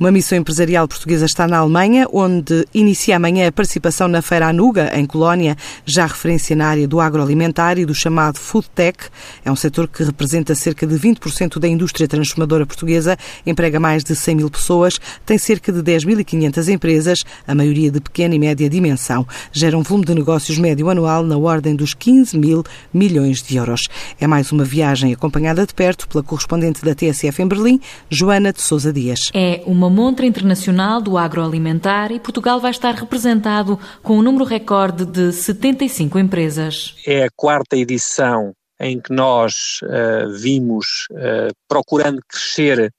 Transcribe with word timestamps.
Uma 0.00 0.10
missão 0.10 0.38
empresarial 0.38 0.88
portuguesa 0.88 1.26
está 1.26 1.46
na 1.46 1.58
Alemanha, 1.58 2.06
onde 2.10 2.66
inicia 2.72 3.16
amanhã 3.16 3.46
a 3.46 3.52
participação 3.52 4.08
na 4.08 4.22
Feira 4.22 4.48
Anuga, 4.48 4.90
em 4.98 5.04
Colónia, 5.04 5.58
já 5.84 6.06
referência 6.06 6.56
na 6.56 6.68
área 6.68 6.88
do 6.88 7.00
agroalimentar 7.00 7.78
e 7.78 7.84
do 7.84 7.94
chamado 7.94 8.38
Food 8.38 8.70
Tech. 8.74 8.96
É 9.44 9.52
um 9.52 9.56
setor 9.56 9.86
que 9.86 10.02
representa 10.02 10.54
cerca 10.54 10.86
de 10.86 10.94
20% 10.94 11.58
da 11.58 11.68
indústria 11.68 12.08
transformadora 12.08 12.64
portuguesa, 12.64 13.14
emprega 13.44 13.78
mais 13.78 14.02
de 14.02 14.16
100 14.16 14.36
mil 14.36 14.48
pessoas, 14.48 14.98
tem 15.26 15.36
cerca 15.36 15.70
de 15.70 15.82
10.500 15.82 16.72
empresas, 16.72 17.22
a 17.46 17.54
maioria 17.54 17.90
de 17.90 18.00
pequena 18.00 18.34
e 18.34 18.38
média 18.38 18.70
dimensão. 18.70 19.26
Gera 19.52 19.76
um 19.76 19.82
volume 19.82 20.06
de 20.06 20.14
negócios 20.14 20.56
médio 20.56 20.88
anual 20.88 21.22
na 21.22 21.36
ordem 21.36 21.76
dos 21.76 21.92
15 21.92 22.38
mil 22.38 22.64
milhões 22.90 23.42
de 23.42 23.54
euros. 23.54 23.86
É 24.18 24.26
mais 24.26 24.50
uma 24.50 24.64
viagem 24.64 25.12
acompanhada 25.12 25.66
de 25.66 25.74
perto 25.74 26.08
pela 26.08 26.24
correspondente 26.24 26.82
da 26.82 26.94
TSF 26.94 27.42
em 27.42 27.46
Berlim, 27.46 27.78
Joana 28.08 28.50
de 28.50 28.62
Sousa 28.62 28.90
Dias. 28.90 29.30
É 29.34 29.60
uma 29.66 29.89
montra 29.90 30.24
internacional 30.24 31.02
do 31.02 31.18
agroalimentar 31.18 32.12
e 32.12 32.20
Portugal 32.20 32.60
vai 32.60 32.70
estar 32.70 32.94
representado 32.94 33.78
com 34.02 34.18
um 34.18 34.22
número 34.22 34.44
recorde 34.44 35.04
de 35.04 35.32
75 35.32 36.18
empresas. 36.18 36.94
É 37.06 37.24
a 37.24 37.30
quarta 37.34 37.76
edição 37.76 38.54
em 38.80 38.98
que 38.98 39.12
nós 39.12 39.80
uh, 39.82 40.32
vimos 40.32 41.06
uh, 41.10 41.52
procurando 41.68 42.20
crescer 42.26 42.90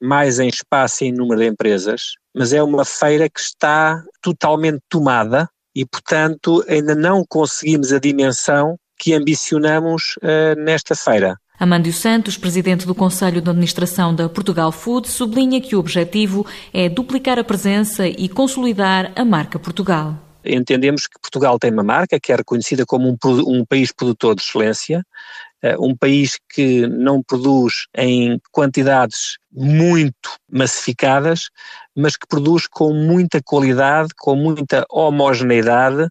mais 0.00 0.38
em 0.38 0.48
espaço 0.48 1.04
e 1.04 1.08
em 1.08 1.12
número 1.12 1.40
de 1.40 1.46
empresas, 1.46 2.12
mas 2.34 2.52
é 2.52 2.62
uma 2.62 2.84
feira 2.84 3.28
que 3.28 3.40
está 3.40 4.02
totalmente 4.22 4.80
tomada 4.88 5.48
e, 5.74 5.84
portanto, 5.84 6.64
ainda 6.68 6.94
não 6.94 7.24
conseguimos 7.28 7.92
a 7.92 7.98
dimensão 7.98 8.78
que 8.98 9.12
ambicionamos 9.12 10.14
uh, 10.22 10.58
nesta 10.58 10.94
feira. 10.94 11.36
Amândio 11.58 11.92
Santos, 11.92 12.36
presidente 12.36 12.86
do 12.86 12.94
Conselho 12.94 13.40
de 13.40 13.48
Administração 13.48 14.14
da 14.14 14.28
Portugal 14.28 14.70
Food, 14.70 15.08
sublinha 15.08 15.58
que 15.58 15.74
o 15.74 15.78
objetivo 15.78 16.46
é 16.72 16.86
duplicar 16.86 17.38
a 17.38 17.44
presença 17.44 18.06
e 18.06 18.28
consolidar 18.28 19.10
a 19.16 19.24
marca 19.24 19.58
Portugal. 19.58 20.18
Entendemos 20.44 21.06
que 21.06 21.18
Portugal 21.18 21.58
tem 21.58 21.72
uma 21.72 21.82
marca 21.82 22.20
que 22.20 22.30
é 22.30 22.36
reconhecida 22.36 22.84
como 22.84 23.08
um, 23.08 23.16
um 23.46 23.64
país 23.64 23.90
produtor 23.90 24.34
de 24.34 24.42
excelência, 24.42 25.02
uh, 25.64 25.84
um 25.84 25.96
país 25.96 26.38
que 26.52 26.86
não 26.86 27.22
produz 27.22 27.86
em 27.96 28.38
quantidades 28.52 29.38
muito 29.50 30.36
massificadas, 30.50 31.48
mas 31.96 32.16
que 32.16 32.26
produz 32.28 32.66
com 32.66 32.92
muita 32.92 33.40
qualidade, 33.42 34.10
com 34.14 34.36
muita 34.36 34.84
homogeneidade 34.90 36.06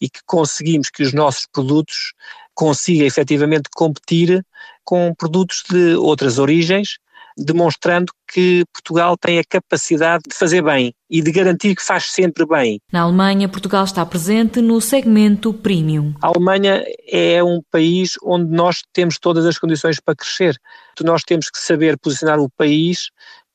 e 0.00 0.08
que 0.08 0.20
conseguimos 0.26 0.88
que 0.88 1.02
os 1.02 1.12
nossos 1.12 1.46
produtos 1.52 2.12
consigam 2.56 3.06
efetivamente 3.06 3.68
competir 3.72 4.44
com 4.82 5.14
produtos 5.14 5.62
de 5.70 5.94
outras 5.94 6.38
origens, 6.38 6.96
demonstrando 7.36 8.10
que 8.32 8.64
Portugal 8.72 9.14
tem 9.18 9.38
a 9.38 9.44
capacidade 9.44 10.22
de 10.26 10.34
fazer 10.34 10.62
bem 10.62 10.94
e 11.10 11.20
de 11.20 11.30
garantir 11.30 11.76
que 11.76 11.82
faz 11.82 12.06
sempre 12.06 12.46
bem. 12.46 12.80
Na 12.90 13.02
Alemanha, 13.02 13.46
Portugal 13.46 13.84
está 13.84 14.04
presente 14.06 14.62
no 14.62 14.80
segmento 14.80 15.52
premium. 15.52 16.14
A 16.22 16.28
Alemanha 16.28 16.82
é 17.06 17.44
um 17.44 17.60
país 17.70 18.12
onde 18.22 18.50
nós 18.50 18.82
temos 18.92 19.18
todas 19.18 19.44
as 19.44 19.58
condições 19.58 20.00
para 20.00 20.16
crescer. 20.16 20.56
Nós 21.02 21.22
temos 21.22 21.50
que 21.50 21.58
saber 21.58 21.98
posicionar 21.98 22.40
o 22.40 22.48
país 22.56 23.10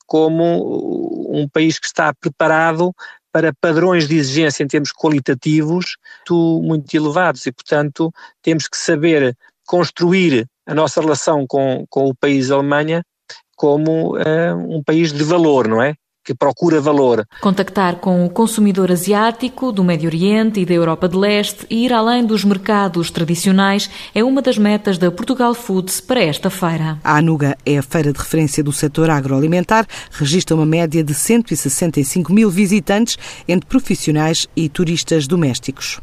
como 0.05 1.27
um 1.33 1.47
país 1.47 1.79
que 1.79 1.87
está 1.87 2.13
preparado 2.13 2.93
para 3.31 3.53
padrões 3.53 4.07
de 4.07 4.17
exigência 4.17 4.63
em 4.63 4.67
termos 4.67 4.91
qualitativos 4.91 5.97
muito 6.61 6.93
elevados 6.95 7.45
e, 7.45 7.51
portanto, 7.51 8.11
temos 8.41 8.67
que 8.67 8.77
saber 8.77 9.35
construir 9.65 10.47
a 10.65 10.73
nossa 10.73 11.01
relação 11.01 11.45
com, 11.47 11.85
com 11.89 12.07
o 12.07 12.15
país 12.15 12.51
Alemanha 12.51 13.03
como 13.55 14.17
uh, 14.17 14.55
um 14.67 14.83
país 14.83 15.13
de 15.13 15.23
valor, 15.23 15.67
não 15.67 15.81
é? 15.81 15.95
Que 16.23 16.33
procura 16.33 16.79
valor. 16.79 17.25
Contactar 17.41 17.97
com 17.97 18.25
o 18.25 18.29
consumidor 18.29 18.91
asiático, 18.91 19.71
do 19.71 19.83
Médio 19.83 20.07
Oriente 20.07 20.59
e 20.59 20.65
da 20.65 20.73
Europa 20.73 21.07
de 21.07 21.17
Leste 21.17 21.65
e 21.69 21.85
ir 21.85 21.93
além 21.93 22.25
dos 22.25 22.43
mercados 22.43 23.09
tradicionais 23.09 23.89
é 24.13 24.23
uma 24.23 24.41
das 24.41 24.57
metas 24.57 24.97
da 24.97 25.11
Portugal 25.11 25.53
Foods 25.53 25.99
para 25.99 26.21
esta 26.21 26.49
feira. 26.49 26.99
A 27.03 27.17
Anuga 27.17 27.57
é 27.65 27.77
a 27.77 27.83
feira 27.83 28.13
de 28.13 28.19
referência 28.19 28.63
do 28.63 28.71
setor 28.71 29.09
agroalimentar, 29.09 29.85
registra 30.11 30.55
uma 30.55 30.65
média 30.65 31.03
de 31.03 31.13
165 31.13 32.31
mil 32.31 32.49
visitantes 32.49 33.17
entre 33.47 33.67
profissionais 33.67 34.47
e 34.55 34.69
turistas 34.69 35.27
domésticos. 35.27 35.99